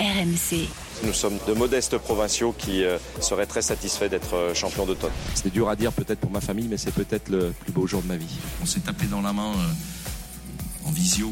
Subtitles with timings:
[0.00, 0.66] RMC.
[1.04, 5.10] Nous sommes de modestes provinciaux qui euh, seraient très satisfaits d'être euh, champions d'automne.
[5.34, 8.00] C'est dur à dire peut-être pour ma famille, mais c'est peut-être le plus beau jour
[8.02, 8.38] de ma vie.
[8.62, 11.30] On s'est tapé dans la main euh, en visio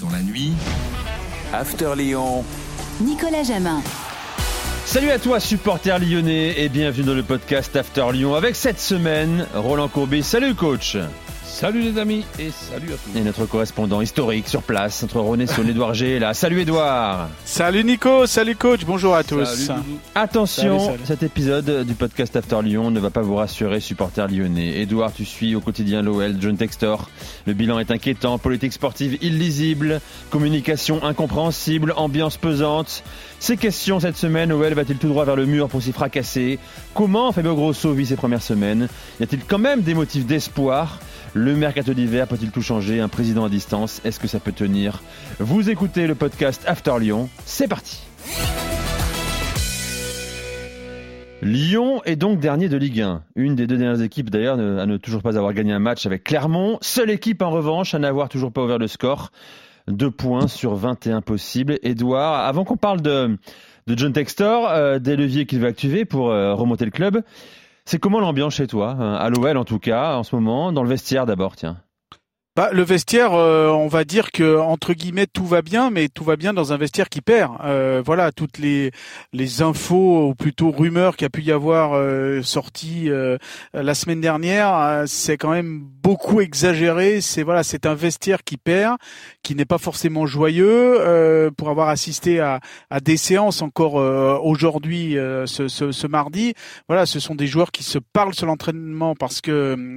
[0.00, 0.52] dans la nuit.
[1.52, 2.44] After Lyon.
[3.00, 3.82] Nicolas Jamin.
[4.86, 9.46] Salut à toi supporter lyonnais et bienvenue dans le podcast After Lyon avec cette semaine
[9.54, 10.22] Roland Courbet.
[10.22, 10.96] Salut coach
[11.52, 13.16] Salut les amis et salut à tous.
[13.16, 16.32] Et notre correspondant historique sur place, notre René sur Edouard G est là.
[16.32, 17.28] Salut Edouard.
[17.44, 19.70] Salut Nico, salut coach, bonjour à tous.
[20.14, 24.80] Attention, cet épisode du podcast After Lyon ne va pas vous rassurer, supporter lyonnais.
[24.80, 27.10] Edouard, tu suis au quotidien l'OL, John Textor.
[27.46, 33.04] Le bilan est inquiétant, politique sportive illisible, communication incompréhensible, ambiance pesante.
[33.40, 36.58] Ces questions cette semaine, OL va-t-il tout droit vers le mur pour s'y fracasser?
[36.94, 38.88] Comment Fabio Grosso vit ses premières semaines?
[39.20, 40.98] Y a-t-il quand même des motifs d'espoir?
[41.34, 43.00] Le mercato d'hiver peut-il tout changer?
[43.00, 45.02] Un président à distance, est-ce que ça peut tenir?
[45.38, 48.02] Vous écoutez le podcast After Lyon, c'est parti
[51.40, 53.24] Lyon est donc dernier de Ligue 1.
[53.34, 56.22] Une des deux dernières équipes d'ailleurs à ne toujours pas avoir gagné un match avec
[56.22, 56.78] Clermont.
[56.82, 59.32] Seule équipe en revanche à n'avoir toujours pas ouvert le score.
[59.88, 61.80] Deux points sur 21 possibles.
[61.82, 63.36] Edouard, avant qu'on parle de,
[63.88, 67.22] John Textor, euh, des leviers qu'il va activer pour euh, remonter le club,
[67.84, 70.82] c'est comment l'ambiance chez toi, hein, à l'OL en tout cas, en ce moment, dans
[70.82, 71.82] le vestiaire d'abord, tiens?
[72.54, 76.22] Bah, le vestiaire, euh, on va dire que entre guillemets tout va bien, mais tout
[76.22, 77.54] va bien dans un vestiaire qui perd.
[77.64, 78.92] Euh, voilà, toutes les
[79.62, 83.08] infos ou plutôt rumeurs qu'il y a pu y avoir euh, sorties
[83.72, 87.22] la semaine dernière, c'est quand même beaucoup exagéré.
[87.22, 88.98] C'est voilà, c'est un vestiaire qui perd,
[89.42, 91.50] qui n'est pas forcément joyeux.
[91.56, 92.60] pour avoir assisté à,
[93.02, 95.14] des séances encore aujourd'hui,
[95.46, 96.52] ce, mardi,
[96.86, 99.96] voilà, ce sont des joueurs qui se parlent sur l'entraînement parce que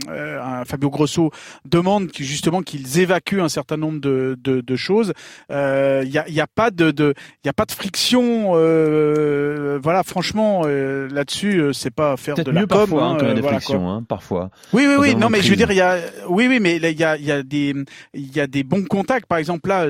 [0.66, 1.32] Fabio Grosso
[1.66, 5.14] demande que justement qu'ils évacuent un certain nombre de, de, de choses.
[5.50, 8.54] Il euh, n'y a, y a, pas de, de y a pas de friction.
[8.56, 12.68] Euh, voilà, franchement, euh, là-dessus, euh, c'est pas faire de la com.
[12.68, 14.50] Parfois, hein, quand il y a des frictions, hein, parfois.
[14.74, 15.16] Oui, oui, oui.
[15.16, 15.98] Non, mais je veux dire, il y a,
[16.28, 17.74] oui, oui, mais il y a, il y a des,
[18.14, 19.26] il y a des bons contacts.
[19.26, 19.88] Par exemple, là,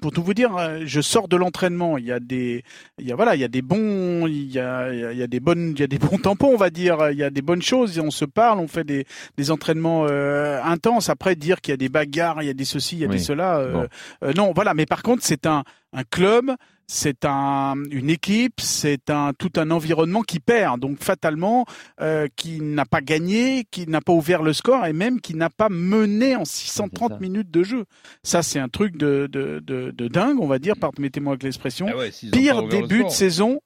[0.00, 0.50] pour tout vous dire,
[0.84, 1.98] je sors de l'entraînement.
[1.98, 2.64] Il y a des,
[2.98, 5.26] il y a voilà, il y a des bons, il y a, il y a
[5.26, 7.10] des bonnes, il y a des bons tampons, on va dire.
[7.10, 7.98] Il y a des bonnes choses.
[7.98, 11.10] On se parle, on fait des, des entraînements intenses.
[11.10, 13.08] Après, dire qu'il y a des bagarres, il y a des ceci, il y a
[13.08, 13.58] des cela.
[13.58, 13.86] Euh,
[14.24, 14.74] euh, non, voilà.
[14.74, 16.52] Mais par contre, c'est un, un club
[16.92, 21.64] c'est un, une équipe, c'est un tout un environnement qui perd, donc fatalement
[22.02, 25.48] euh, qui n'a pas gagné, qui n'a pas ouvert le score et même qui n'a
[25.48, 27.84] pas mené en 630 minutes de jeu.
[28.22, 31.86] Ça, c'est un truc de, de, de, de, dingue, on va dire, permettez-moi avec l'expression.
[31.90, 33.60] Ah ouais, Pire début de saison.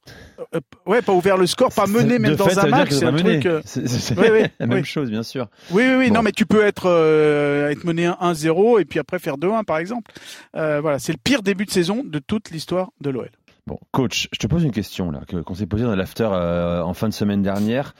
[0.55, 3.47] Euh, ouais, pas ouvert le score, pas mené même dans un match, c'est un truc.
[3.47, 5.49] Euh, c'est oui, oui, la même chose, bien sûr.
[5.71, 6.11] Oui, oui, oui.
[6.11, 9.79] Non, mais tu peux être euh, être mené 1-0 et puis après faire 2-1, par
[9.79, 10.13] exemple.
[10.57, 13.31] Euh, voilà, c'est le pire début de saison de toute l'histoire de l'OL.
[13.67, 16.95] Bon, coach, je te pose une question là qu'on s'est posée dans l'after euh, en
[16.95, 17.95] fin de semaine dernière.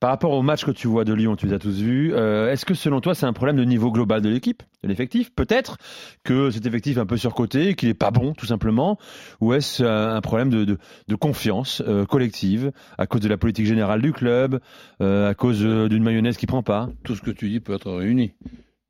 [0.00, 2.52] Par rapport au match que tu vois de Lyon, tu les as tous vus, euh,
[2.52, 5.34] est-ce que selon toi c'est un problème de niveau global de l'équipe, de l'effectif?
[5.34, 5.78] Peut-être
[6.22, 8.98] que cet effectif est un peu surcoté, qu'il est pas bon tout simplement,
[9.40, 10.78] ou est-ce un problème de,
[11.16, 14.60] confiance euh, collective à cause de la politique générale du club,
[15.00, 16.88] à cause d'une mayonnaise qui prend pas?
[17.02, 18.32] Tout ce que tu dis peut être réuni.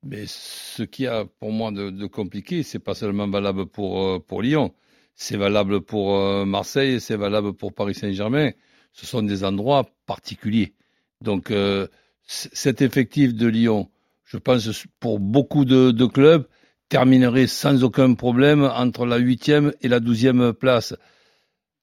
[0.04, 4.42] Mais ce qui a pour moi de, de compliqué, c'est pas seulement valable pour, pour
[4.42, 4.72] Lyon
[5.20, 8.52] c'est valable pour euh, Marseille, c'est valable pour Paris Saint-Germain.
[8.92, 10.74] Ce sont des endroits particuliers.
[11.22, 11.86] Donc euh,
[12.26, 13.90] cet effectif de Lyon,
[14.24, 16.46] je pense pour beaucoup de, clubs,
[16.88, 20.94] terminerait sans aucun problème entre la huitième et la douzième place.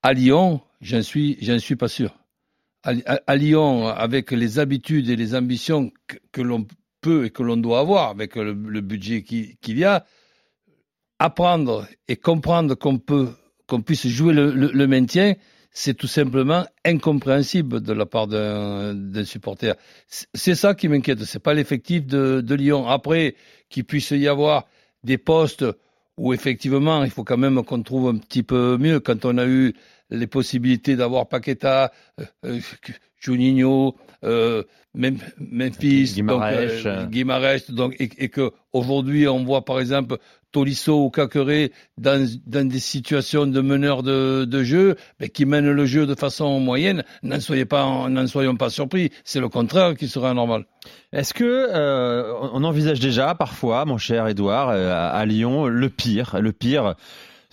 [0.03, 2.15] À Lyon, j'en suis, j'en suis pas sûr.
[2.83, 5.91] À, Lyon, avec les habitudes et les ambitions
[6.31, 6.67] que, l'on
[7.01, 10.05] peut et que l'on doit avoir, avec le, le budget qu'il y a,
[11.19, 13.29] apprendre et comprendre qu'on peut,
[13.67, 15.33] qu'on puisse jouer le, le, maintien,
[15.77, 19.75] c'est tout simplement incompréhensible de la part d'un supporter.
[20.07, 21.21] C'est ça qui m'inquiète.
[21.25, 22.87] C'est pas l'effectif de, de Lyon.
[22.87, 23.35] Après,
[23.69, 24.67] qu'il puisse y avoir
[25.03, 25.65] des postes
[26.17, 29.01] où effectivement, il faut quand même qu'on trouve un petit peu mieux.
[29.01, 29.73] Quand on a eu
[30.09, 32.59] les possibilités d'avoir Paqueta, euh, euh
[33.19, 34.63] Juninho, euh,
[34.93, 40.17] Memphis, Guimarães, donc, euh, Guimarães, donc et, et que aujourd'hui on voit par exemple
[40.55, 46.05] Tolisso ou Caqueret dans, des situations de meneur de, jeu, mais qui mènent le jeu
[46.05, 49.11] de façon moyenne, n'en soyez pas, n'en soyons pas surpris.
[49.25, 50.63] C'est le contraire qui serait normal.
[51.11, 55.89] Est-ce que euh, on envisage déjà parfois, mon cher Edouard, euh, à, à Lyon, le
[55.89, 56.95] pire, le pire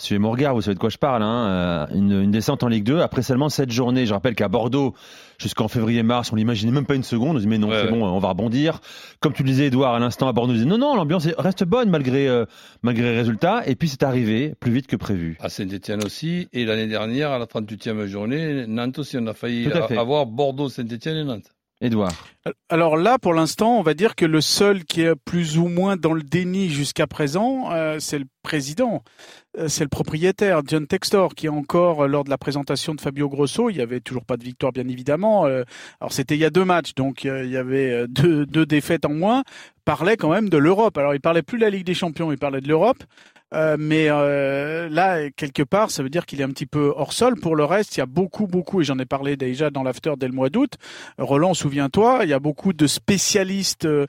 [0.03, 1.23] Suivez mon regard, vous savez de quoi je parle.
[1.23, 4.05] Hein euh, une, une, descente en Ligue 2 après seulement 7 journées.
[4.05, 4.95] Je rappelle qu'à Bordeaux,
[5.39, 7.37] jusqu'en février-mars, on l'imaginait même pas une seconde.
[7.37, 8.81] On se dit mais non, c'est bon, on va rebondir.
[9.21, 11.63] Comme tu le disais, Edouard, à l'instant à Bordeaux, on disait non, non, l'ambiance reste
[11.63, 12.47] bonne malgré, euh,
[12.83, 13.63] malgré les résultats.
[13.67, 15.37] Et puis c'est arrivé plus vite que prévu.
[15.41, 16.49] À Saint-Etienne aussi.
[16.53, 21.19] Et l'année dernière, à la 38e journée, Nantes aussi, on a failli avoir Bordeaux, Saint-Etienne
[21.19, 21.53] et Nantes.
[21.81, 22.13] Edouard.
[22.69, 25.97] Alors là, pour l'instant, on va dire que le seul qui est plus ou moins
[25.97, 29.03] dans le déni jusqu'à présent, euh, c'est le président,
[29.59, 33.29] euh, c'est le propriétaire, John Textor, qui encore, euh, lors de la présentation de Fabio
[33.29, 35.45] Grosso, il y avait toujours pas de victoire, bien évidemment.
[35.45, 39.45] alors c'était il y a deux matchs, donc il y avait deux, défaites en moins,
[39.85, 40.99] parlait quand même de l'Europe.
[40.99, 43.05] Alors il parlait plus de la Ligue des Champions, il parlait de l'Europe.
[43.53, 47.13] Euh, mais euh, là, quelque part, ça veut dire qu'il est un petit peu hors
[47.13, 47.39] sol.
[47.39, 50.15] Pour le reste, il y a beaucoup, beaucoup, et j'en ai parlé déjà dans l'after
[50.17, 50.75] dès le mois d'août.
[51.19, 54.07] Roland, souviens-toi, il y a beaucoup de spécialistes euh,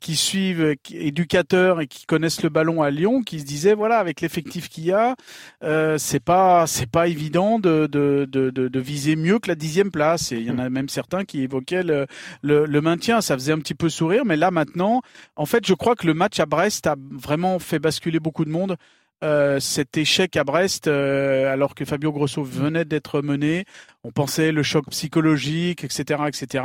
[0.00, 4.20] qui suivent, éducateurs et qui connaissent le ballon à Lyon, qui se disaient voilà, avec
[4.20, 5.14] l'effectif qu'il y a,
[5.62, 10.32] euh, c'est pas, c'est pas évident de, de, de, viser mieux que la dixième place.
[10.32, 12.06] Et il y en a même certains qui évoquaient le,
[12.42, 13.20] le, le maintien.
[13.20, 15.02] Ça faisait un petit peu sourire, mais là maintenant,
[15.36, 18.50] en fait, je crois que le match à Brest a vraiment fait basculer beaucoup de
[18.50, 18.76] monde.
[19.24, 23.64] Euh, cet échec à Brest, euh, alors que Fabio Grosso venait d'être mené,
[24.06, 26.64] on pensait le choc psychologique, etc., etc.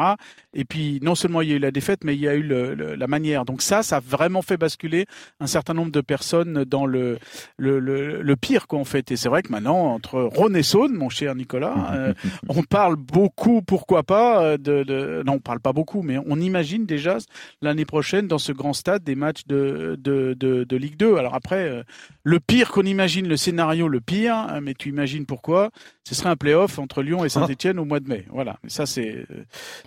[0.54, 2.44] Et puis non seulement il y a eu la défaite, mais il y a eu
[2.44, 3.46] la manière.
[3.46, 5.08] Donc ça, ça a vraiment fait basculer
[5.40, 7.18] un certain nombre de personnes dans le
[7.58, 9.12] le, pire qu'en fait.
[9.12, 12.14] Et c'est vrai que maintenant entre Rhône et Saône, mon cher Nicolas, euh,
[12.50, 16.86] on parle beaucoup, pourquoi pas euh, de, non, on parle pas beaucoup, mais on imagine
[16.86, 17.18] déjà
[17.62, 21.16] l'année prochaine dans ce grand stade des matchs de de, de, de Ligue 2.
[21.16, 21.84] Alors après, euh,
[22.24, 25.72] le pire qu'on imagine, le scénario le pire, hein, mais tu imagines pourquoi
[26.04, 28.26] Ce serait un play-off entre Lyon et Saint-Etienne au mois de mai.
[28.30, 28.58] Voilà.
[28.68, 29.26] Ça, c'est,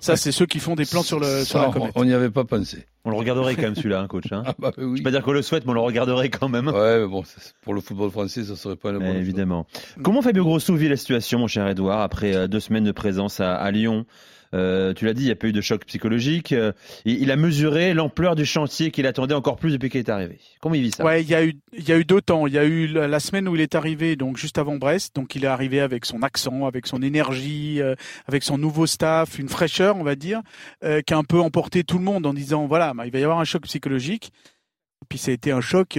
[0.01, 1.93] ça, c'est ceux qui font des plans sur le, sur la comète.
[1.95, 2.87] On n'y avait pas pensé.
[3.05, 4.33] On le regarderait quand même celui-là, hein, coach.
[4.33, 4.43] Hein.
[4.47, 4.93] Ah bah, oui.
[4.93, 6.69] Je vais pas dire qu'on le souhaite, mais on le regarderait quand même.
[6.69, 7.23] Ouais, mais bon,
[7.63, 9.15] pour le football français, ça serait pas le bon.
[9.15, 9.67] Évidemment.
[10.03, 13.41] Comment Fabio Grosso vit la situation, mon cher Edouard, après euh, deux semaines de présence
[13.41, 14.07] à, à Lyon?
[14.55, 16.53] Euh, tu l'as dit, il n'y a pas eu de choc psychologique.
[16.53, 16.73] Euh,
[17.05, 20.39] il, a mesuré l'ampleur du chantier qu'il attendait encore plus depuis qu'il est arrivé.
[20.61, 21.05] Comment il vit ça?
[21.05, 22.21] Ouais, il y a eu, il y a eu deux.
[22.47, 25.15] Il y a eu la, semaine où il est arrivé, donc juste avant Brest.
[25.17, 27.95] Donc il est arrivé avec son accent, avec son énergie, euh,
[28.27, 30.41] avec son nouveau staff, une fraîcheur, on va dire,
[30.81, 33.25] qui a un peu emporté tout le monde en disant voilà, bah, il va y
[33.25, 34.31] avoir un choc psychologique.
[35.09, 35.99] puis ça a été un choc,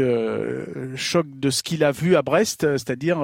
[0.95, 3.19] choc de ce qu'il a vu à Brest, c'est-à-dire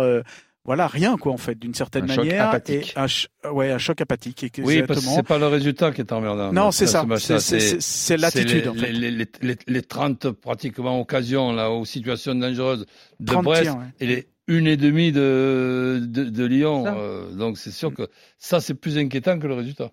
[0.63, 2.93] voilà rien quoi en fait d'une certaine un manière choc apathique.
[2.95, 6.51] un ouais un choc apathique oui parce que c'est pas le résultat qui est emmerdant.
[6.53, 7.05] Non c'est ça.
[7.17, 8.91] C'est l'attitude en fait.
[8.91, 12.85] les, les, les, les, 30 pratiquement occasions là aux situations dangereuses
[13.19, 17.93] de Brest et les une et demie de de, de Lyon euh, donc c'est sûr
[17.93, 19.91] que ça c'est plus inquiétant que le résultat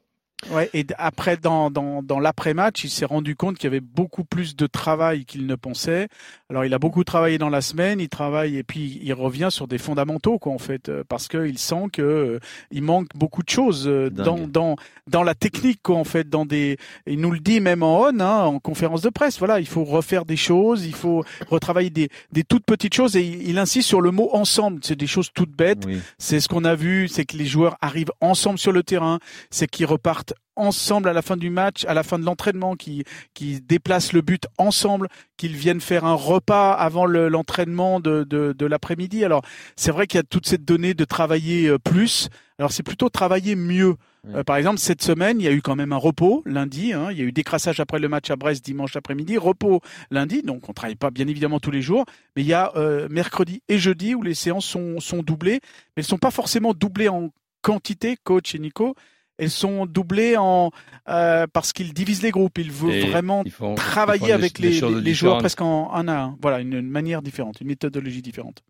[0.51, 4.25] Ouais, et après, dans, dans, dans l'après-match, il s'est rendu compte qu'il y avait beaucoup
[4.25, 6.09] plus de travail qu'il ne pensait.
[6.49, 9.67] Alors, il a beaucoup travaillé dans la semaine, il travaille et puis il revient sur
[9.67, 12.39] des fondamentaux, quoi, en fait, euh, parce qu'il sent que euh,
[12.71, 14.77] il manque beaucoup de choses euh, dans, dans,
[15.09, 18.21] dans la technique, quoi, en fait, dans des, il nous le dit même en on,
[18.21, 19.41] hein, en conférence de presse.
[19.41, 23.25] Voilà, il faut refaire des choses, il faut retravailler des, des toutes petites choses et
[23.25, 24.81] il, insiste sur le mot ensemble.
[24.85, 25.85] C'est des choses toutes bêtes.
[26.17, 29.19] C'est ce qu'on a vu, c'est que les joueurs arrivent ensemble sur le terrain,
[29.51, 33.05] c'est qu'ils repartent ensemble à la fin du match, à la fin de l'entraînement, qui,
[33.33, 38.67] qui déplacent le but ensemble, qu'ils viennent faire un repas avant l'entraînement de, de, de
[38.67, 39.25] l'après-midi.
[39.25, 39.43] Alors
[39.77, 42.29] c'est vrai qu'il y a toute cette donnée de travailler euh, plus.
[42.59, 43.95] Alors c'est plutôt travailler mieux.
[44.35, 46.93] Euh, par exemple, cette semaine, il y a eu quand même un repos lundi.
[46.93, 49.81] Hein, il y a eu décrassage après le match à Brest dimanche après-midi, repos
[50.11, 50.43] lundi.
[50.43, 52.05] Donc on travaille pas bien évidemment tous les jours,
[52.35, 55.61] mais il y a euh, mercredi et jeudi où les séances sont, sont doublées,
[55.97, 57.31] mais elles sont pas forcément doublées en
[57.63, 58.97] quantité, coach et Nico
[59.39, 60.71] elles sont doublées en
[61.09, 62.59] euh, parce qu'ils divisent les groupes.
[62.59, 63.45] Ils veulent vraiment
[63.77, 66.39] travailler avec les, les, joueurs presque en un à un.
[66.43, 68.63] Voilà, une, manière différente, une méthodologie différente.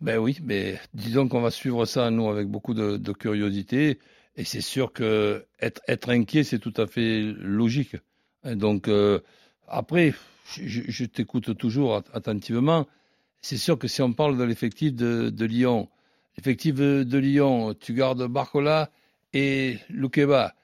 [0.00, 3.98] Ben oui, mais disons qu'on va suivre ça nous avec beaucoup de, de curiosité.
[4.36, 7.96] Et c'est sûr que être, être inquiet, c'est tout à fait logique.
[8.44, 9.20] Donc euh,
[9.68, 10.14] après,
[10.50, 12.86] je, je t'écoute toujours attentivement.
[13.40, 15.88] C'est sûr que si on parle de l'effectif de, de Lyon,
[16.36, 18.90] l'effectif de Lyon, tu gardes Barcola
[19.32, 20.54] et Loukeba,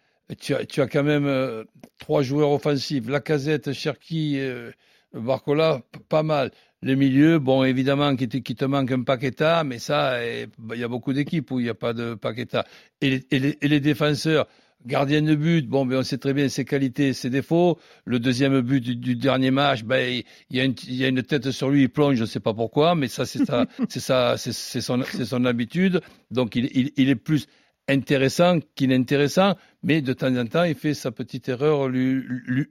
[0.41, 1.65] tu as, tu as quand même euh,
[1.99, 4.71] trois joueurs offensifs, Lacazette, Cherki, euh,
[5.15, 6.51] Barcola, pas mal.
[6.85, 10.81] Les milieux, bon, évidemment, qui te, qui te manque un Paqueta, mais ça, eh, il
[10.81, 12.65] y a beaucoup d'équipes où il n'y a pas de Paqueta.
[13.01, 14.49] Et et les, et les défenseurs,
[14.85, 17.79] gardien de but, bon, ben on sait très bien ses qualités, ses défauts.
[18.05, 20.61] Le deuxième but du, dernier match, ben il y,
[21.05, 23.45] a une, tête sur lui, il plonge, je ne sais pas pourquoi, mais ça c'est
[24.81, 26.01] son, son habitude.
[26.33, 27.47] Donc il, il est plus
[27.89, 32.23] intéressant qu'inintéressant, mais de temps en temps, il fait sa petite erreur lui,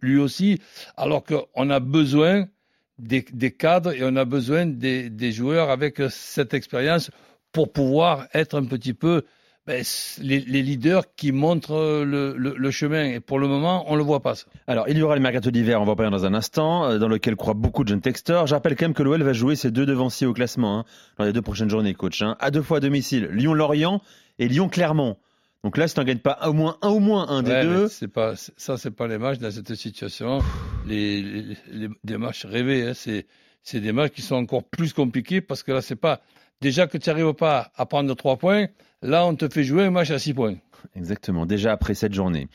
[0.01, 0.59] lui, aussi,
[0.97, 2.45] alors qu'on a besoin
[2.99, 7.11] des, des, cadres et on a besoin des, des, joueurs avec cette expérience
[7.51, 9.23] pour pouvoir être un petit peu
[9.67, 9.83] ben,
[10.21, 13.05] les, leaders qui montrent le, chemin.
[13.05, 14.33] Et pour le moment, on ne le voit pas.
[14.33, 14.45] Ça.
[14.65, 16.97] Alors, il y aura le mercato d'hiver, on va en parler dans un instant, euh,
[16.97, 18.47] dans lequel croit beaucoup de jeunes texteurs.
[18.47, 20.85] Je rappelle quand même que l'OL va jouer ses deux devanciers au classement hein,
[21.19, 22.23] dans les deux prochaines journées, coach.
[22.23, 24.01] Hein, à deux fois à domicile, Lyon-Lorient
[24.39, 25.17] et Lyon-Clermont.
[25.63, 27.87] Donc là, si tu n'en gagnes pas au moins un, au moins un des deux.
[27.87, 30.39] C'est pas, ça, c'est pas les matchs dans cette situation.
[30.87, 33.27] Les, les, les des matchs rêvés, hein, c'est,
[33.61, 36.21] c'est des matchs qui sont encore plus compliqués parce que là, c'est pas
[36.61, 38.67] déjà que tu n'arrives pas à prendre trois points.
[39.01, 40.55] Là, on te fait jouer un match à six points.
[40.95, 42.47] Exactement, déjà après cette journée.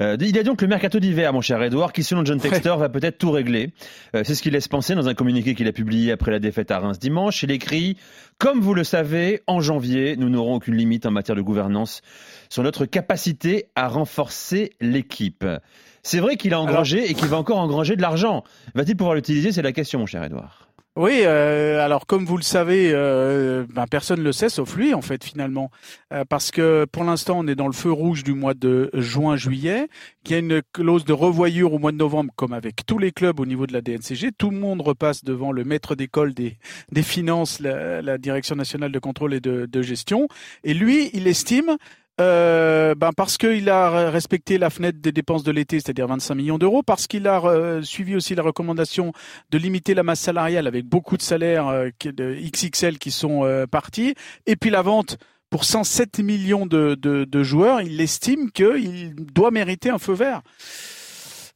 [0.00, 2.74] Euh, il y a donc le mercato d'hiver, mon cher Edouard, qui selon John Texter
[2.78, 3.72] va peut-être tout régler.
[4.14, 6.70] Euh, c'est ce qu'il laisse penser dans un communiqué qu'il a publié après la défaite
[6.70, 7.42] à Reims dimanche.
[7.42, 7.96] Il écrit
[8.38, 12.02] Comme vous le savez, en janvier, nous n'aurons aucune limite en matière de gouvernance
[12.48, 15.44] sur notre capacité à renforcer l'équipe.
[16.02, 18.44] C'est vrai qu'il a engrangé et qu'il va encore engranger de l'argent.
[18.74, 19.52] Va-t-il pouvoir l'utiliser?
[19.52, 20.63] C'est la question, mon cher Edouard.
[20.96, 24.94] Oui, euh, alors comme vous le savez, euh, ben, personne ne le sait sauf lui
[24.94, 25.72] en fait finalement,
[26.12, 29.88] euh, parce que pour l'instant on est dans le feu rouge du mois de juin-juillet,
[30.22, 33.10] qu'il y a une clause de revoyure au mois de novembre comme avec tous les
[33.10, 36.58] clubs au niveau de la DNCG, tout le monde repasse devant le maître d'école des,
[37.02, 40.28] finances, la, la, Direction nationale de contrôle et de, de gestion,
[40.62, 41.76] et lui il estime
[42.20, 46.58] euh, ben parce qu'il a respecté la fenêtre des dépenses de l'été, c'est-à-dire 25 millions
[46.58, 49.12] d'euros, parce qu'il a euh, suivi aussi la recommandation
[49.50, 53.66] de limiter la masse salariale avec beaucoup de salaires euh, de XXL qui sont euh,
[53.66, 54.14] partis,
[54.46, 55.18] et puis la vente
[55.50, 60.42] pour 107 millions de, de, de joueurs, il estime qu'il doit mériter un feu vert.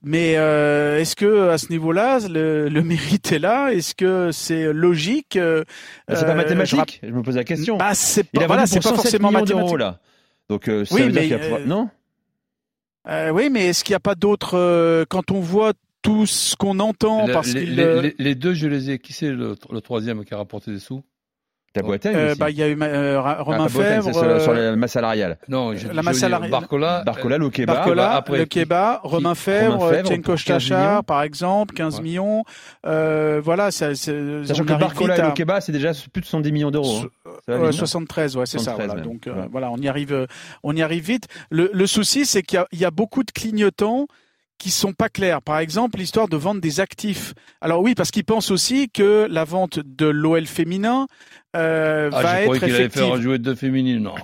[0.03, 3.71] Mais euh, est-ce que à ce niveau-là, le, le, mérite est là?
[3.73, 5.37] Est-ce que c'est logique?
[5.37, 7.01] Bah, C'est pas mathématique.
[7.03, 7.77] Je, me pose la question.
[7.79, 9.79] Bah, c'est pas, voilà, c'est pas forcément mathématique.
[9.79, 9.99] Là.
[10.49, 11.91] Donc, euh, oui, mais, euh, non
[13.07, 16.57] euh, Oui, mais est-ce qu'il n'y a pas d'autres euh, quand on voit tout ce
[16.57, 18.99] qu'on entend le, parce les, qu'il, les, les, deux, je les ai.
[18.99, 21.03] Qui c'est le, le troisième qui a rapporté des sous?
[21.77, 24.55] La Boiteng euh, bah, il y a eu euh, Romain ah, Fèvre sur, euh, sur,
[24.55, 25.39] la masse salariale.
[25.49, 26.51] Non, la masse salariale.
[26.51, 31.97] Barcola, Barcola, le Keba, Barcola, après, le Keba, Romain Fèvre, Tchenko Stachar, par exemple, 15
[31.97, 32.03] ouais.
[32.03, 32.45] millions.
[32.87, 36.53] Euh, voilà, ça, c'est, Sachant que Barcola et le Keba, c'est déjà plus de 110
[36.53, 37.03] millions d'euros.
[37.49, 37.61] Hein.
[37.61, 38.75] Ouais, 73, ouais, c'est ça.
[38.75, 38.95] Voilà.
[38.95, 40.27] Donc euh, voilà, on y arrive,
[40.63, 41.29] on y arrive vite.
[41.51, 44.07] Le, le souci, c'est qu'il y a, il y a beaucoup de clignotants
[44.59, 45.41] qui sont pas clairs.
[45.41, 47.35] Par exemple, l'histoire de vendre des actifs.
[47.61, 51.07] Alors oui, parce qu'ils pensent aussi que la vente de l'OL féminin
[51.57, 52.75] euh, ah, va être effective.
[52.75, 54.15] allait faire un jouet de féminine, non.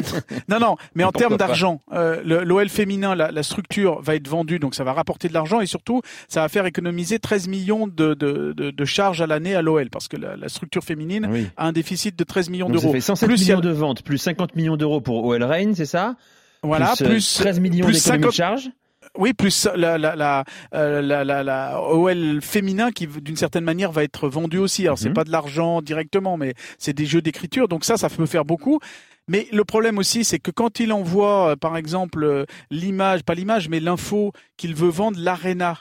[0.48, 4.58] non, non, mais en termes d'argent, euh, l'OL féminin, la, la, structure va être vendue,
[4.58, 8.14] donc ça va rapporter de l'argent et surtout, ça va faire économiser 13 millions de,
[8.14, 11.46] de, de, de charges à l'année à l'OL, parce que la, la, structure féminine oui.
[11.56, 12.88] a un déficit de 13 millions d'euros.
[12.88, 13.62] Ça fait 107 plus millions a...
[13.62, 16.16] de ventes, plus 50 millions d'euros pour OL Reign, c'est ça?
[16.64, 18.30] Voilà, plus, plus 13 millions d'économies 50...
[18.30, 18.70] de charges
[19.18, 23.92] oui, plus la la la, euh, la, la, la OL féminin qui d'une certaine manière
[23.92, 24.86] va être vendu aussi.
[24.86, 27.68] Alors c'est pas de l'argent directement, mais c'est des jeux d'écriture.
[27.68, 28.80] Donc ça, ça peut faire beaucoup.
[29.28, 33.78] Mais le problème aussi, c'est que quand il envoie, par exemple, l'image, pas l'image, mais
[33.80, 35.78] l'info qu'il veut vendre l'Arena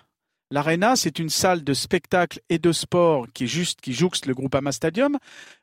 [0.52, 5.18] L'Arena, c'est une salle de spectacle et de sport qui jouxte le groupe Ama Stadium,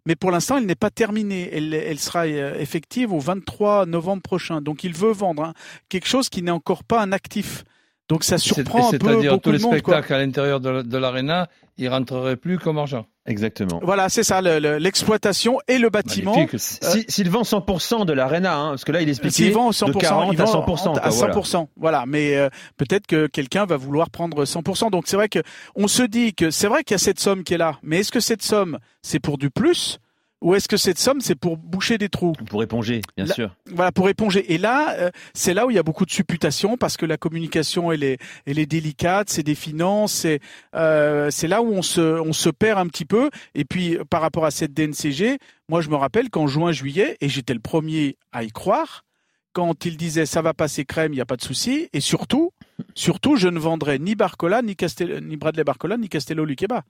[0.07, 1.51] mais pour l'instant, elle n'est pas terminée.
[1.53, 4.63] Elle, sera effective au 23 novembre prochain.
[4.63, 5.55] Donc, il veut vendre hein,
[5.91, 7.65] quelque chose qui n'est encore pas un actif.
[8.09, 10.99] Donc, ça surprend un peu C'est-à-dire beaucoup tous les de monde, spectacles à l'intérieur de,
[10.99, 13.07] l'Arena, ils rentreraient plus comme argent.
[13.27, 13.81] Exactement.
[13.83, 16.35] Voilà, c'est ça, l'exploitation le, le, et le bâtiment.
[16.35, 19.87] Euh, S'il si, vend 100% de l'Arena, hein, parce que là il expliquait vend 100%,
[19.87, 20.99] de 40 il à 100%.
[20.99, 21.69] à 100%, voilà.
[21.77, 22.05] voilà.
[22.07, 22.49] Mais euh,
[22.79, 24.91] peut-être que quelqu'un va vouloir prendre 100%.
[24.91, 25.41] Donc c'est vrai que
[25.77, 27.99] on se dit que c'est vrai qu'il y a cette somme qui est là, mais
[27.99, 29.99] est-ce que cette somme c'est pour du plus
[30.41, 33.55] ou est-ce que cette somme c'est pour boucher des trous Pour éponger, bien là, sûr.
[33.67, 34.53] Voilà, pour éponger.
[34.53, 37.17] Et là, euh, c'est là où il y a beaucoup de supputations parce que la
[37.17, 40.41] communication elle est, elle est délicate, c'est des finances, c'est
[40.75, 43.31] euh, c'est là où on se, on se perd un petit peu.
[43.55, 47.29] Et puis par rapport à cette DNCG, moi je me rappelle qu'en juin juillet, et
[47.29, 49.05] j'étais le premier à y croire,
[49.53, 52.53] quand il disait ça va passer crème, il n'y a pas de souci, et surtout,
[52.95, 56.85] surtout je ne vendrai ni Barcola, ni, Castel, ni Bradley Barcola, ni Castello Luqueba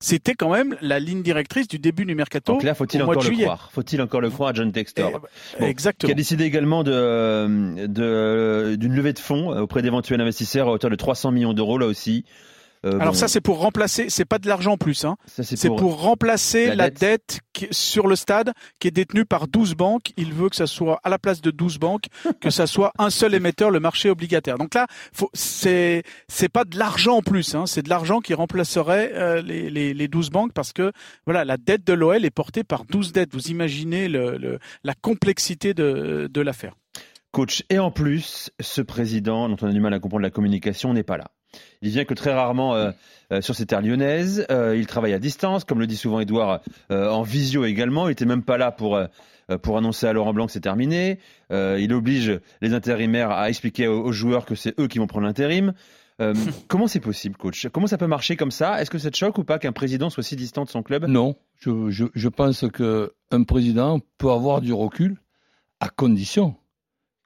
[0.00, 2.52] c'était quand même la ligne directrice du début du mercato.
[2.52, 5.10] Donc là, faut-il encore le croire Faut-il encore le croire à John Textor
[5.56, 6.08] eh, bon, Exactement.
[6.08, 10.90] Qui a décidé également de, de, d'une levée de fonds auprès d'éventuels investisseurs à hauteur
[10.90, 12.24] de 300 millions d'euros là aussi.
[12.84, 13.18] Euh, Alors bon.
[13.18, 15.16] ça c'est pour remplacer, c'est pas de l'argent en plus, hein.
[15.26, 19.24] c'est pour, pour, remplacer la, la dette, dette qui, sur le stade qui est détenue
[19.24, 20.12] par 12 banques.
[20.16, 22.06] Il veut que ça soit à la place de 12 banques,
[22.40, 24.58] que ça soit un seul émetteur, le marché obligataire.
[24.58, 24.86] Donc là,
[25.32, 27.66] c'est c'est pas de l'argent en plus, hein.
[27.66, 30.92] c'est de l'argent qui remplacerait euh, les, les, les 12 banques parce que
[31.24, 33.32] voilà la dette de l'OL est portée par 12 dettes.
[33.32, 36.74] Vous imaginez le, le, la complexité de, de l'affaire.
[37.34, 40.94] Coach, et en plus, ce président dont on a du mal à comprendre la communication
[40.94, 41.32] n'est pas là.
[41.82, 42.90] Il vient que très rarement euh,
[43.32, 44.46] euh, sur ces terres lyonnaises.
[44.50, 48.08] Euh, il travaille à distance, comme le dit souvent Edouard, en visio également.
[48.08, 48.98] Il était même pas là pour
[49.62, 51.18] pour annoncer à Laurent Blanc que c'est terminé.
[51.50, 55.26] Il oblige les intérimaires à expliquer aux, aux joueurs que c'est eux qui vont prendre
[55.26, 55.74] l'intérim.
[56.68, 57.66] Comment c'est possible, coach?
[57.72, 58.80] Comment ça peut marcher comme ça?
[58.80, 61.06] Est-ce que ça te choque ou pas qu'un président soit si distant de son club?
[61.06, 65.16] Non, je, je, je pense qu'un président peut avoir du recul
[65.80, 66.54] à condition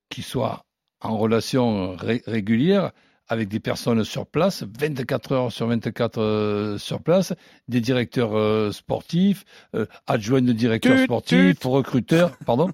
[0.09, 0.65] qu'il soit
[1.03, 2.93] en relation ré- régulière
[3.29, 7.35] avec des personnes sur place, 24 heures sur 24 euh, sur place,
[7.69, 9.45] des directeurs euh, sportifs,
[9.75, 11.67] euh, adjoints de directeurs Tut, sportifs, tut.
[11.69, 12.71] recruteurs, pardon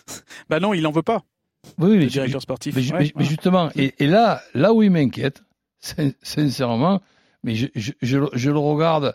[0.48, 1.24] Bah non, il en veut pas,
[1.78, 2.74] Oui, oui, mais, directeur sportif.
[2.74, 3.28] mais, Ouais, mais- mais ouais.
[3.28, 5.42] justement, et, et là, là où il m'inquiète,
[5.80, 7.02] sin- sincèrement,
[7.42, 9.14] mais je, je, je, le- je le regarde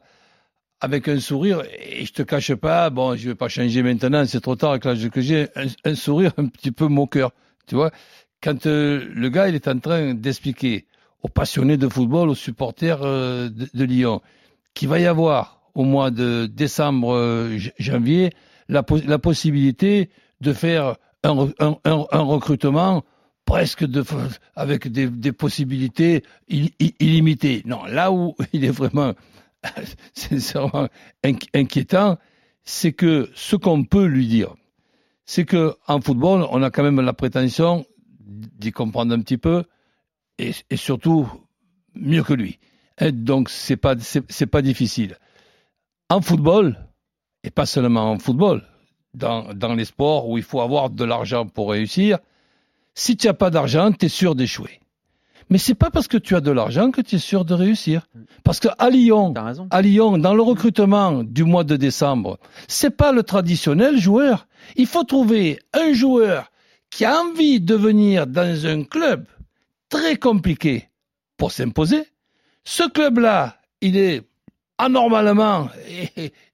[0.80, 4.42] avec un sourire, et je te cache pas, bon, je vais pas changer maintenant, c'est
[4.42, 7.32] trop tard avec l'âge que j'ai, un, un sourire un petit peu moqueur,
[7.68, 7.92] tu vois.
[8.44, 10.86] Quand euh, le gars, il est en train d'expliquer
[11.22, 14.22] aux passionnés de football, aux supporters euh, de, Lyon,
[14.74, 18.32] qu'il va y avoir au mois de décembre, euh, janvier,
[18.68, 20.10] la, pos- la possibilité
[20.42, 23.04] de faire un, re- un, un- un recrutement
[23.46, 24.04] presque de,
[24.56, 27.62] avec des, possibilités il- il- illimitées.
[27.66, 29.14] Non, là où il est vraiment
[30.14, 30.90] sincèrement
[31.24, 32.18] inqui- inquiétant,
[32.66, 34.54] c'est que ce qu'on peut lui dire,
[35.26, 37.86] c'est que en football, on a quand même la prétention
[38.26, 39.64] d'y comprendre un petit peu
[40.40, 41.28] et, et surtout
[41.96, 42.60] mieux que lui.
[43.00, 45.18] Et donc c'est pas c'est pas difficile.
[46.10, 46.78] En football
[47.44, 48.64] et pas seulement en football,
[49.14, 52.20] dans dans les sports où il faut avoir de l'argent pour réussir,
[52.94, 54.80] si tu n'as pas d'argent, tu es sûr d'échouer.
[55.50, 58.08] Mais c'est pas parce que tu as de l'argent que tu es sûr de réussir.
[58.44, 59.34] Parce que à Lyon,
[59.72, 64.48] à Lyon, dans le recrutement du mois de décembre, c'est pas le traditionnel joueur.
[64.78, 66.50] Il faut trouver un joueur
[66.94, 69.26] qui a envie de venir dans un club
[69.90, 70.90] très compliqué
[71.38, 72.04] pour s'imposer.
[72.64, 74.22] Ce club-là, il est
[74.78, 75.70] anormalement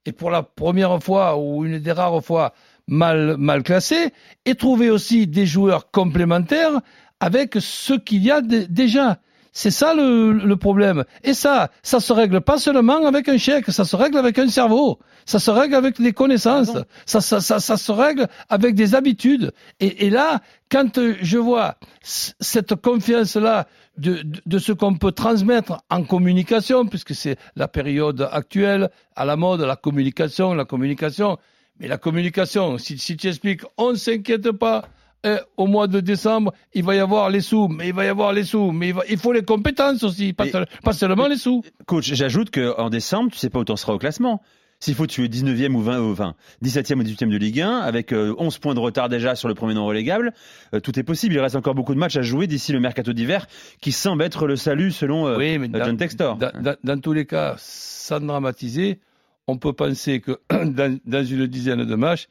[0.05, 2.53] et, pour la première fois ou une des rares fois
[2.87, 4.13] mal, classé
[4.45, 6.79] et trouver aussi des joueurs complémentaires
[7.19, 9.19] avec ce qu'il y a dé- déjà.
[9.61, 11.03] C'est ça le, le problème.
[11.21, 14.47] Et ça, ça se règle pas seulement avec un chèque, ça se règle avec un
[14.47, 16.71] cerveau, ça se règle avec des connaissances,
[17.05, 19.51] ça, ça, ça, ça se règle avec des habitudes.
[19.81, 20.39] Et, et là,
[20.71, 23.67] quand je vois cette confiance-là
[23.97, 29.25] de, de, de ce qu'on peut transmettre en communication, puisque c'est la période actuelle, à
[29.25, 31.37] la mode, la communication, la communication.
[31.81, 34.85] Mais la communication, si, si tu expliques, on ne s'inquiète pas,
[35.25, 38.07] eh, au mois de décembre, il va y avoir les sous, mais il va y
[38.07, 40.93] avoir les sous, mais il, va- il faut les compétences aussi, pas, Et- seul- pas
[40.93, 41.63] seulement les sous.
[41.85, 44.41] Coach, j'ajoute qu'en décembre, tu sais pas où t'en seras au classement.
[44.81, 48.13] S'il faut tuer 19e ou 20, ou 20 17e ou 18e de Ligue 1, avec
[48.13, 50.31] euh, 11 points de retard déjà sur le premier non relégable,
[50.73, 51.33] euh, tout est possible.
[51.35, 53.45] Il reste encore beaucoup de matchs à jouer d'ici le mercato d'hiver,
[53.81, 56.37] qui semble être le salut selon euh, oui, mais euh, John Textor.
[56.37, 59.01] Dans, dans- dans tous les cas, sans dramatiser,
[59.47, 62.27] on peut penser que dans, dans une dizaine de matchs,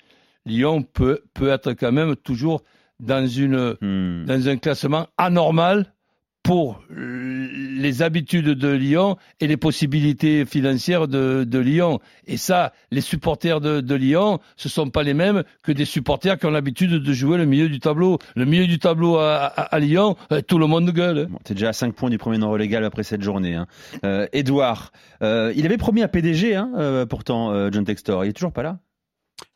[0.46, 2.62] Lyon peut, peut être quand même toujours
[3.00, 4.24] dans, une, Hmm.
[4.26, 5.92] dans un classement anormal
[6.42, 12.00] pour les habitudes de Lyon et les possibilités financières de, de Lyon.
[12.26, 16.38] Et ça, les supporters de, de Lyon, ce sont pas les mêmes que des supporters
[16.38, 18.18] qui ont l'habitude de jouer le milieu du tableau.
[18.34, 21.26] Le milieu du tableau à, à, à Lyon, euh, tout le monde gueule.
[21.26, 23.54] Bon, T'es déjà à 5 points du premier non relégable après cette journée.
[23.54, 23.66] Hein.
[24.04, 28.24] Euh, Edouard, euh, il avait promis à PDG, hein, euh, pourtant, euh, John Textor.
[28.24, 28.78] Il est toujours pas là?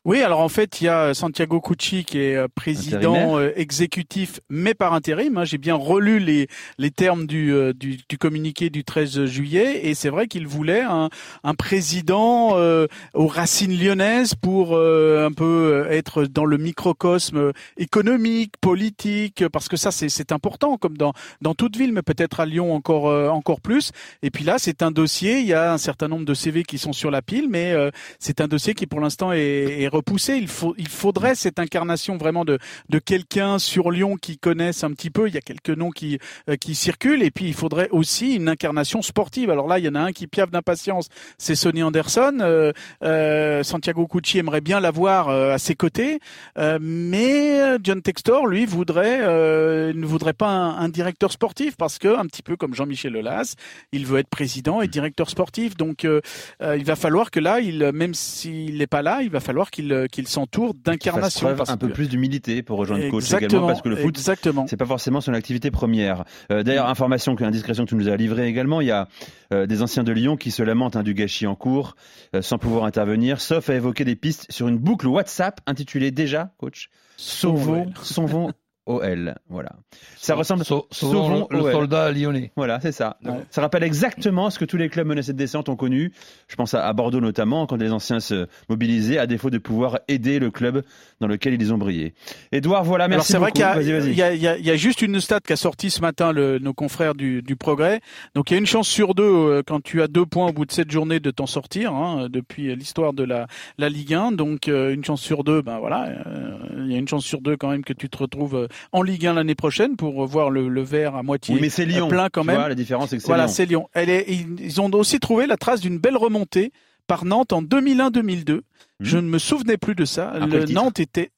[0.05, 4.41] Oui, alors en fait, il y a Santiago Cucci qui est euh, président euh, exécutif,
[4.49, 5.37] mais par intérim.
[5.37, 5.45] hein.
[5.45, 9.93] J'ai bien relu les, les termes du, euh, du, du communiqué du 13 juillet, et
[9.95, 11.07] c'est vrai qu'il voulait un,
[11.45, 18.55] un président euh, aux racines lyonnaises pour euh, un peu être dans le microcosme économique,
[18.59, 22.45] politique, parce que ça c'est c'est important, comme dans dans toute ville, mais peut-être à
[22.45, 23.91] Lyon encore encore plus.
[24.21, 25.39] Et puis là, c'est un dossier.
[25.39, 27.89] Il y a un certain nombre de CV qui sont sur la pile, mais euh,
[28.19, 29.39] c'est un dossier qui pour l'instant est,
[29.81, 30.35] est repoussé.
[30.35, 32.57] Il faut, il faudrait cette incarnation vraiment de
[32.89, 35.27] de quelqu'un sur Lyon qui connaisse un petit peu.
[35.27, 38.49] Il y a quelques noms qui euh, qui circulent, et puis il faudrait aussi une
[38.49, 39.49] incarnation sportive.
[39.49, 42.37] Alors là, il y en a un qui piaffe d'impatience, c'est Sonny Anderson.
[42.41, 42.71] Euh,
[43.03, 46.19] euh, Santiago Cucci aimerait bien l'avoir à ses côtés,
[46.57, 52.43] mais John Textor, lui, voudrait ne voudrait pas un, directeur sportif parce que un petit
[52.43, 53.55] peu comme Jean-Michel Aulas,
[53.91, 55.77] il veut être président et directeur sportif.
[55.77, 59.71] Donc il va falloir que là, il même s'il n'est pas là, il va falloir
[59.71, 61.47] qu'il euh, qu'il s'entoure d'incarnation.
[61.67, 64.65] un peu plus d'humilité pour rejoindre coach également, parce que le foot, exactement.
[64.67, 66.23] c'est pas forcément son activité première.
[66.51, 69.07] Euh, D'ailleurs, information, que- indiscrétion que tu nous as livrée également, il y a
[69.53, 71.95] euh, des anciens de Lyon qui se lamentent hein, du gâchis en cours,
[72.35, 76.51] euh, sans pouvoir intervenir, sauf à évoquer des pistes sur une boucle WhatsApp intitulée déjà,
[76.57, 78.51] coach, Sauvons, sauvons
[78.85, 79.35] OL.
[79.49, 79.71] Voilà.
[80.17, 81.71] Ça ressemble Sau- Sauvons le OL.
[81.71, 82.51] soldat lyonnais.
[82.55, 83.17] Voilà, c'est ça.
[83.23, 83.31] Ouais.
[83.49, 86.11] Ça rappelle exactement ce que tous les clubs menacés de descente ont connu.
[86.47, 89.99] Je pense à, à Bordeaux notamment, quand les anciens se mobilisaient, à défaut de pouvoir
[90.07, 90.83] aider le club
[91.19, 92.13] dans lequel ils ont brillé.
[92.51, 95.53] Édouard, voilà, Alors merci c'est vrai qu'il y a, y, y juste une stat qui
[95.53, 98.01] a sorti ce matin le, nos confrères du, du Progrès.
[98.35, 100.53] Donc il y a une chance sur deux euh, quand tu as deux points au
[100.53, 104.31] bout de sept journées de t'en sortir hein, depuis l'histoire de la, la Ligue 1.
[104.33, 107.41] Donc euh, une chance sur deux, ben voilà, euh, il y a une chance sur
[107.41, 110.49] deux quand même que tu te retrouves euh, en Ligue 1 l'année prochaine pour voir
[110.49, 112.07] le, le verre à moitié Oui, mais c'est Lyon.
[112.07, 112.55] plein quand même.
[112.57, 113.53] vois, la différence, c'est que c'est Voilà, Lyon.
[113.53, 113.87] c'est Lyon.
[113.93, 116.71] Elle est, ils, ont aussi trouvé la trace d'une belle remontée
[117.07, 118.61] par Nantes en 2001-2002.
[118.99, 120.29] Je ne me souvenais plus de ça.
[120.31, 120.65] Après le.
[120.73, 121.31] Nantes était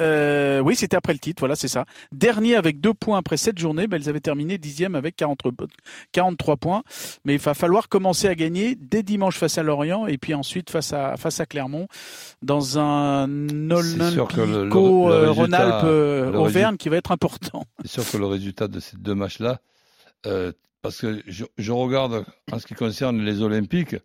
[0.00, 1.84] euh, oui, c'était après le titre, voilà, c'est ça.
[2.12, 5.38] Dernier avec deux points après sept journées, ben, elles avaient terminé dixième avec 40,
[6.12, 6.82] 43 points.
[7.24, 10.70] Mais il va falloir commencer à gagner dès dimanche face à Lorient et puis ensuite
[10.70, 11.86] face à face à Clermont
[12.42, 13.26] dans un
[14.12, 16.32] sûr que le- le- Olympico le euh,
[16.72, 17.64] euh, qui va être important.
[17.84, 19.60] C'est sûr que le résultat de ces deux matchs-là,
[20.26, 20.52] euh,
[20.82, 23.96] parce que je, je regarde en ce qui concerne les Olympiques,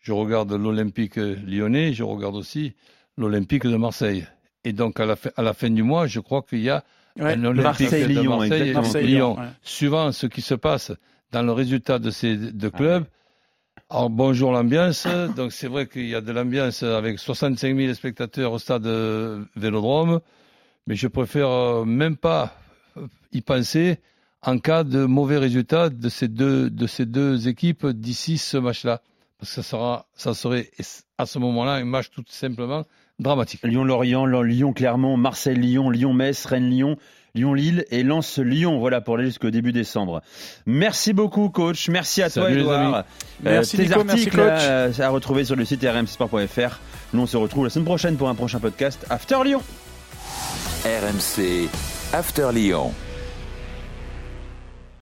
[0.00, 2.74] je regarde l'Olympique lyonnais, je regarde aussi
[3.16, 4.26] l'Olympique de Marseille.
[4.64, 6.84] Et donc à la, fin, à la fin du mois, je crois qu'il y a
[7.16, 7.32] Ouais.
[7.32, 8.36] un Olympique de Marseille-Lyon,
[8.74, 9.36] Marseille Lyon.
[9.38, 9.46] Ouais.
[9.62, 10.92] Suivant ce qui se passe
[11.32, 13.04] dans le résultat de ces deux clubs,
[13.90, 15.06] alors bonjour l'ambiance.
[15.34, 18.86] Donc c'est vrai qu'il y a de l'ambiance avec 65 000 spectateurs au stade
[19.56, 20.20] Vélodrome,
[20.86, 22.54] mais je préfère euh, même pas
[23.32, 23.98] y penser
[24.42, 29.02] en cas de mauvais résultat de ces deux de ces deux équipes d'ici ce match-là,
[29.38, 30.70] parce que ça sera ça serait
[31.18, 32.84] à ce moment-là un match tout simplement
[33.18, 33.60] dramatique.
[33.64, 36.96] Lyon-Lorient, Lyon-Clermont, Marseille-Lyon, Lyon-Metz, Rennes-Lyon,
[37.34, 38.78] Lyon-Lille et Lens-Lyon.
[38.78, 40.22] Voilà pour aller jusqu'au début décembre.
[40.66, 41.88] Merci beaucoup, coach.
[41.88, 42.94] Merci à toi, Salut, Edouard.
[42.94, 43.04] amis.
[43.42, 44.46] Merci, tes Nico, merci, articles coach.
[44.46, 46.78] là, euh, à retrouver sur le site rmsport.fr.
[47.12, 49.62] Nous, on se retrouve la semaine prochaine pour un prochain podcast After Lyon.
[50.84, 51.68] RMC
[52.12, 52.92] After Lyon.